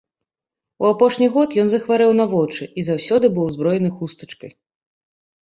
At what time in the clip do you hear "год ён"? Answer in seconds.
1.35-1.67